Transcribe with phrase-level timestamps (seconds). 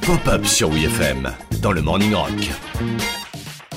[0.00, 2.50] Pop-up sur WFM dans le Morning Rock.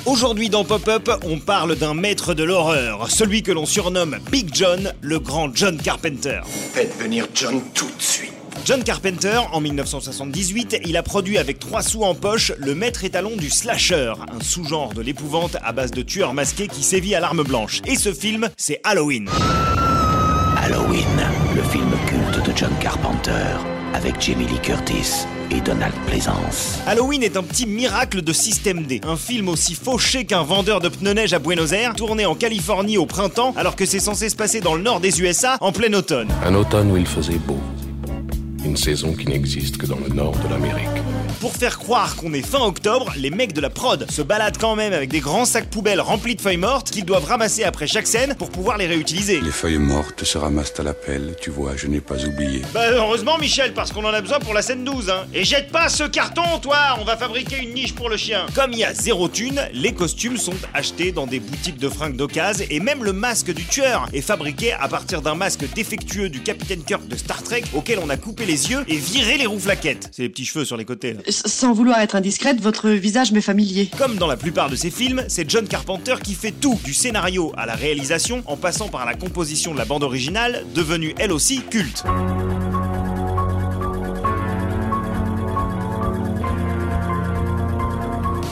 [0.05, 4.93] Aujourd'hui dans Pop-Up, on parle d'un maître de l'horreur, celui que l'on surnomme Big John,
[5.01, 6.39] le grand John Carpenter.
[6.71, 8.31] Faites venir John tout de suite.
[8.63, 13.35] John Carpenter, en 1978, il a produit avec 3 sous en poche le maître étalon
[13.35, 17.43] du slasher, un sous-genre de l'épouvante à base de tueurs masqués qui sévit à l'arme
[17.43, 17.81] blanche.
[17.85, 19.29] Et ce film, c'est Halloween.
[20.55, 21.05] Halloween,
[21.53, 23.57] le film culte de John Carpenter,
[24.01, 26.79] avec Jamie Lee Curtis et Donald Pleasance.
[26.87, 28.99] Halloween est un petit miracle de système D.
[29.03, 32.97] Un film aussi fauché qu'un vendeur de pneus neige à Buenos Aires, tourné en Californie
[32.97, 35.93] au printemps, alors que c'est censé se passer dans le nord des USA en plein
[35.93, 36.29] automne.
[36.43, 37.59] Un automne où il faisait beau.
[38.65, 40.87] Une saison qui n'existe que dans le nord de l'Amérique.
[41.41, 44.75] Pour faire croire qu'on est fin octobre, les mecs de la prod se baladent quand
[44.75, 48.05] même avec des grands sacs poubelles remplis de feuilles mortes qu'ils doivent ramasser après chaque
[48.05, 49.41] scène pour pouvoir les réutiliser.
[49.41, 52.61] Les feuilles mortes se ramassent à la pelle, tu vois, je n'ai pas oublié.
[52.75, 55.25] Bah heureusement Michel, parce qu'on en a besoin pour la scène 12, hein.
[55.33, 58.45] Et jette pas ce carton, toi On va fabriquer une niche pour le chien.
[58.53, 62.17] Comme il y a zéro thune, les costumes sont achetés dans des boutiques de fringues
[62.17, 66.41] d'occasion et même le masque du tueur est fabriqué à partir d'un masque défectueux du
[66.41, 70.09] Capitaine Kirk de Star Trek auquel on a coupé les yeux et viré les rouflaquettes.
[70.11, 71.30] C'est les petits cheveux sur les côtés là.
[71.31, 73.89] Sans vouloir être indiscrète, votre visage m'est familier.
[73.97, 77.53] Comme dans la plupart de ses films, c'est John Carpenter qui fait tout, du scénario
[77.57, 81.61] à la réalisation, en passant par la composition de la bande originale, devenue elle aussi
[81.61, 82.03] culte.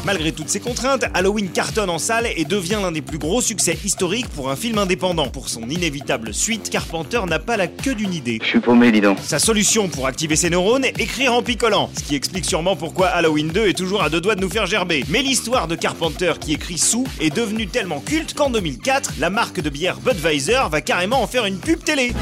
[0.09, 3.77] Malgré toutes ces contraintes, Halloween cartonne en salle et devient l'un des plus gros succès
[3.85, 5.27] historiques pour un film indépendant.
[5.27, 8.39] Pour son inévitable suite, Carpenter n'a pas la queue d'une idée.
[8.41, 9.19] Je suis paumé, dis donc.
[9.21, 11.91] Sa solution pour activer ses neurones, écrire en picolant.
[11.95, 14.65] Ce qui explique sûrement pourquoi Halloween 2 est toujours à deux doigts de nous faire
[14.65, 15.05] gerber.
[15.09, 19.61] Mais l'histoire de Carpenter qui écrit sous est devenue tellement culte qu'en 2004, la marque
[19.61, 22.13] de bière Budweiser va carrément en faire une pub télé.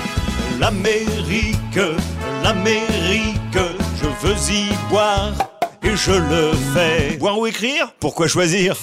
[0.59, 1.79] L'Amérique,
[2.43, 3.37] l'Amérique,
[4.01, 7.17] je veux y boire et je le fais.
[7.17, 7.93] Boire ou écrire?
[7.99, 8.77] Pourquoi choisir?